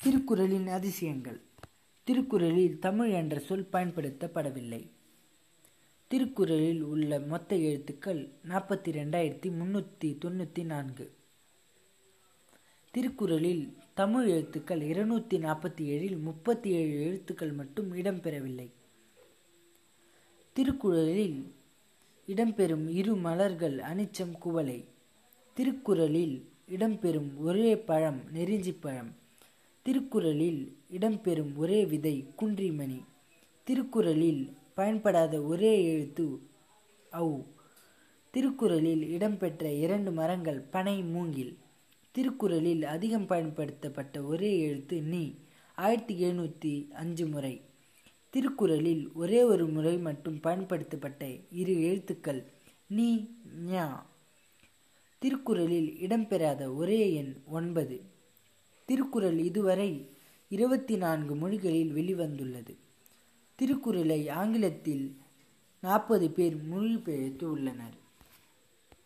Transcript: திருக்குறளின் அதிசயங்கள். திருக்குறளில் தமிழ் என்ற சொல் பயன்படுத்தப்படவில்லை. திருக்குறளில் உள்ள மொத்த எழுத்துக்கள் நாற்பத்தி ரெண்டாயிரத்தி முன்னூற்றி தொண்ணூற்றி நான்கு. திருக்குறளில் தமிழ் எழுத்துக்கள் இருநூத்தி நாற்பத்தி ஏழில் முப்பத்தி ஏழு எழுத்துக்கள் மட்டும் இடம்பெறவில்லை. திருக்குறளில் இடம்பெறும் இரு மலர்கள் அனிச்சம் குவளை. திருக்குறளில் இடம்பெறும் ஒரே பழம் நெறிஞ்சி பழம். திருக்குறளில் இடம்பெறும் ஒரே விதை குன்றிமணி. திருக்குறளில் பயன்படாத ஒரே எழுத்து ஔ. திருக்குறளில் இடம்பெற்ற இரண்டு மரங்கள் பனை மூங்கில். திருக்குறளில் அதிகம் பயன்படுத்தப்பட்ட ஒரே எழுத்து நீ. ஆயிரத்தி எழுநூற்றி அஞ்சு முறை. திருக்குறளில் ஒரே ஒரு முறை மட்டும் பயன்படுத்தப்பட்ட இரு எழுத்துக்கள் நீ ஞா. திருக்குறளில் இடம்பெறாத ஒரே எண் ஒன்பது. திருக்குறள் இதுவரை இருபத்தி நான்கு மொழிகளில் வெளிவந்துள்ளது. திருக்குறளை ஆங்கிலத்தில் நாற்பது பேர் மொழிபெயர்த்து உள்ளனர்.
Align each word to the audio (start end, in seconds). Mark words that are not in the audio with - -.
திருக்குறளின் 0.00 0.66
அதிசயங்கள். 0.66 1.40
திருக்குறளில் 2.04 2.78
தமிழ் 2.78 3.10
என்ற 3.10 3.38
சொல் 3.38 3.68
பயன்படுத்தப்படவில்லை. 3.72 4.90
திருக்குறளில் 6.08 6.82
உள்ள 6.82 7.18
மொத்த 7.20 7.56
எழுத்துக்கள் 7.56 8.28
நாற்பத்தி 8.48 8.92
ரெண்டாயிரத்தி 8.98 9.50
முன்னூற்றி 9.60 10.18
தொண்ணூற்றி 10.24 10.64
நான்கு. 10.64 11.12
திருக்குறளில் 12.90 13.76
தமிழ் 13.94 14.28
எழுத்துக்கள் 14.28 14.80
இருநூத்தி 14.80 15.36
நாற்பத்தி 15.46 15.80
ஏழில் 15.80 16.20
முப்பத்தி 16.20 16.70
ஏழு 16.70 17.02
எழுத்துக்கள் 17.04 17.52
மட்டும் 17.52 17.92
இடம்பெறவில்லை. 17.96 18.70
திருக்குறளில் 20.52 21.52
இடம்பெறும் 22.26 22.88
இரு 22.88 23.16
மலர்கள் 23.16 23.78
அனிச்சம் 23.78 24.38
குவளை. 24.38 24.84
திருக்குறளில் 25.54 26.48
இடம்பெறும் 26.68 27.36
ஒரே 27.36 27.78
பழம் 27.78 28.20
நெறிஞ்சி 28.34 28.76
பழம். 28.80 29.24
திருக்குறளில் 29.86 30.76
இடம்பெறும் 30.90 31.56
ஒரே 31.56 31.84
விதை 31.84 32.26
குன்றிமணி. 32.38 33.04
திருக்குறளில் 33.64 34.56
பயன்படாத 34.74 35.42
ஒரே 35.42 35.84
எழுத்து 35.84 36.38
ஔ. 37.12 37.44
திருக்குறளில் 38.30 39.02
இடம்பெற்ற 39.02 39.72
இரண்டு 39.72 40.12
மரங்கள் 40.12 40.60
பனை 40.60 41.02
மூங்கில். 41.02 41.56
திருக்குறளில் 42.10 42.82
அதிகம் 42.82 43.26
பயன்படுத்தப்பட்ட 43.26 44.22
ஒரே 44.22 44.58
எழுத்து 44.58 45.02
நீ. 45.02 45.34
ஆயிரத்தி 45.74 46.24
எழுநூற்றி 46.24 46.92
அஞ்சு 46.92 47.26
முறை. 47.26 47.60
திருக்குறளில் 48.30 49.12
ஒரே 49.12 49.42
ஒரு 49.42 49.66
முறை 49.66 49.98
மட்டும் 49.98 50.40
பயன்படுத்தப்பட்ட 50.40 51.26
இரு 51.50 51.82
எழுத்துக்கள் 51.82 52.44
நீ 52.86 53.28
ஞா. 53.66 54.06
திருக்குறளில் 55.18 55.96
இடம்பெறாத 56.00 56.74
ஒரே 56.74 57.12
எண் 57.12 57.36
ஒன்பது. 57.46 58.14
திருக்குறள் 58.86 59.38
இதுவரை 59.38 59.90
இருபத்தி 60.48 60.96
நான்கு 60.96 61.34
மொழிகளில் 61.34 61.94
வெளிவந்துள்ளது. 61.94 62.74
திருக்குறளை 63.54 64.28
ஆங்கிலத்தில் 64.28 65.16
நாற்பது 65.80 66.30
பேர் 66.30 66.56
மொழிபெயர்த்து 66.56 67.50
உள்ளனர். 67.50 67.96